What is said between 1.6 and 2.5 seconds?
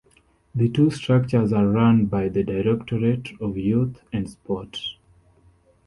run by the